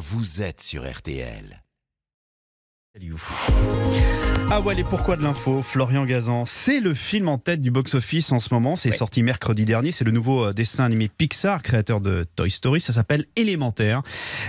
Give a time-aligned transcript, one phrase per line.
[0.00, 1.62] vous êtes sur RTL.
[4.52, 6.44] Ah ouais, les pourquoi de l'info, Florian Gazan.
[6.44, 8.76] C'est le film en tête du box-office en ce moment.
[8.76, 8.96] C'est Ouais.
[8.96, 9.92] sorti mercredi dernier.
[9.92, 12.80] C'est le nouveau euh, dessin animé Pixar, créateur de Toy Story.
[12.80, 14.02] Ça s'appelle Élémentaire.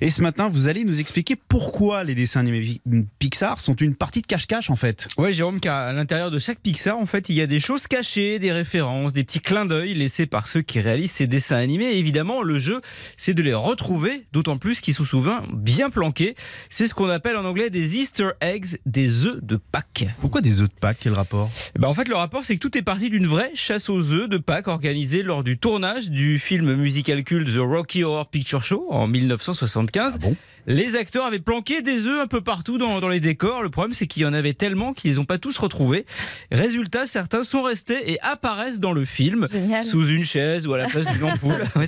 [0.00, 2.80] Et ce matin, vous allez nous expliquer pourquoi les dessins animés
[3.18, 5.08] Pixar sont une partie de cache-cache en fait.
[5.18, 7.88] Ouais, Jérôme, car à l'intérieur de chaque Pixar, en fait, il y a des choses
[7.88, 11.86] cachées, des références, des petits clins d'œil laissés par ceux qui réalisent ces dessins animés.
[11.86, 12.80] Et évidemment, le jeu,
[13.16, 16.36] c'est de les retrouver, d'autant plus qu'ils sont souvent bien planqués.
[16.70, 20.06] C'est ce qu'on appelle en anglais des Easter eggs, des œufs de Pâques.
[20.20, 21.50] Pourquoi des œufs de Pâques Quel rapport?
[21.76, 24.12] Eh ben, en fait, le rapport, c'est que tout est parti d'une vraie chasse aux
[24.12, 28.62] œufs de Pâques organisée lors du tournage du film musical culte The Rocky Horror Picture
[28.64, 30.14] Show en 1975.
[30.16, 30.36] Ah bon?
[30.66, 33.62] Les acteurs avaient planqué des œufs un peu partout dans, dans les décors.
[33.62, 36.04] Le problème, c'est qu'il y en avait tellement qu'ils les ont pas tous retrouvés.
[36.52, 39.82] Résultat, certains sont restés et apparaissent dans le film Génial.
[39.84, 41.54] sous une chaise ou à la place d'une ampoule.
[41.76, 41.86] Ouais.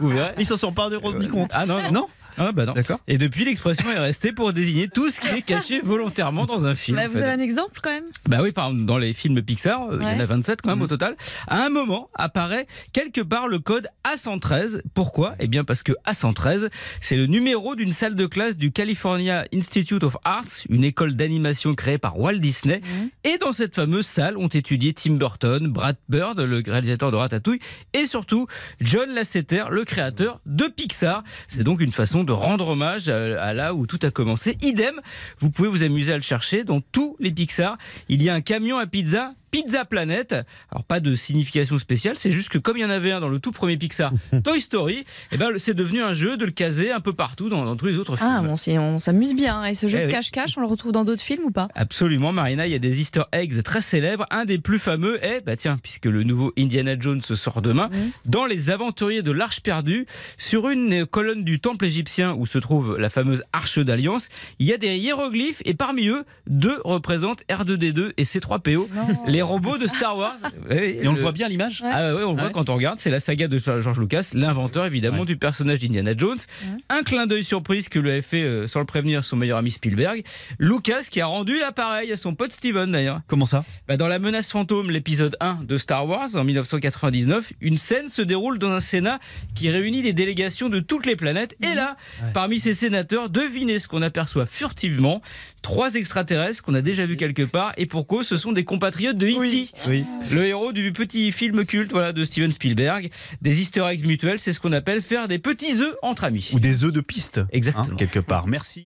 [0.00, 0.32] Vous verrez.
[0.38, 1.52] Ils s'en sont pas rendus compte.
[1.54, 1.92] Ah non, non.
[1.92, 2.08] Non?
[2.38, 2.72] Ah, bah non.
[2.72, 3.00] D'accord.
[3.08, 6.74] Et depuis, l'expression est restée pour désigner tout ce qui est caché volontairement dans un
[6.74, 6.96] film.
[6.96, 7.22] Bah, en vous fait.
[7.22, 10.06] avez un exemple quand même Bah oui, par exemple, dans les films Pixar, euh, il
[10.08, 10.84] y en a 27 quand même Mhm.
[10.84, 11.16] au total.
[11.46, 14.82] À un moment apparaît quelque part le code A113.
[14.94, 15.34] Pourquoi?
[15.40, 16.68] Eh bien parce que A113,
[17.00, 21.74] c'est le numéro d'une salle de classe du California Institute of Arts, une école d'animation
[21.74, 22.80] créée par Walt Disney.
[22.82, 23.10] Mhm.
[23.24, 27.60] Et dans cette fameuse salle ont étudié Tim Burton, Brad Bird, le réalisateur de Ratatouille,
[27.94, 28.46] et surtout
[28.80, 31.22] John Lasseter, le créateur de Pixar.
[31.48, 34.56] C'est donc une façon de rendre hommage à, là où tout a commencé.
[34.62, 35.00] Idem,
[35.38, 37.78] vous pouvez vous amuser à le chercher dans tous les Pixar.
[38.08, 39.34] Il y a un camion à pizza.
[39.50, 40.34] Pizza Planet.
[40.70, 43.28] Alors pas de signification spéciale, c'est juste que comme il y en avait un dans
[43.28, 44.12] le tout premier Pixar,
[44.44, 47.64] Toy Story, eh ben c'est devenu un jeu de le caser un peu partout dans,
[47.64, 48.28] dans tous les autres films.
[48.30, 49.64] Ah, bon, on s'amuse bien.
[49.64, 50.12] Et ce jeu Eh de oui.
[50.12, 51.68] cache-cache, on le retrouve dans d'autres films ou pas?
[51.74, 54.26] Absolument, Marina, il y a des easter eggs très célèbres.
[54.30, 57.90] Un des plus fameux est, bah tiens, puisque le nouveau Indiana Jones sort demain,
[58.26, 60.06] dans Les Aventuriers de l'Arche perdue,
[60.36, 64.28] sur une colonne du temple égyptien où se trouve la fameuse Arche d'Alliance,
[64.58, 68.86] il y a des hiéroglyphes et parmi eux, deux représentent R2D2 et C3PO,
[69.26, 70.36] les robots de Star Wars.
[70.70, 72.50] Et on le voit bien à l'image ah ouais, on le voit ouais.
[72.52, 75.26] quand on regarde, c'est la saga de George Lucas, l'inventeur évidemment Ouais.
[75.26, 76.38] du personnage d'Indiana Jones.
[76.62, 76.68] Ouais.
[76.88, 79.70] Un clin d'œil surprise que lui avait fait euh, sans le prévenir son meilleur ami
[79.70, 80.22] Spielberg.
[80.58, 83.20] Lucas qui a rendu l'appareil à son pote Steven d'ailleurs.
[83.26, 83.64] Comment ça?
[83.88, 88.22] Bah, dans La menace fantôme, l'épisode 1 de Star Wars en 1999, une scène se
[88.22, 89.18] déroule dans un Sénat
[89.54, 91.56] qui réunit les délégations de toutes les planètes.
[91.62, 91.96] Et là,
[92.34, 95.20] parmi ces sénateurs, devinez ce qu'on aperçoit furtivement.
[95.62, 99.16] Trois extraterrestres qu'on a déjà vus quelque part et pour cause, ce sont des compatriotes
[99.18, 99.70] de E.T.
[99.88, 100.04] Oui.
[100.30, 103.10] Le héros du petit film culte voilà, de Steven Spielberg.
[103.40, 106.50] Des easter eggs mutuels, c'est ce qu'on appelle faire des petits œufs entre amis.
[106.52, 107.40] Ou des œufs de piste.
[107.52, 107.84] Exactement.
[107.84, 108.46] hein, quelque part.
[108.46, 108.86] Merci.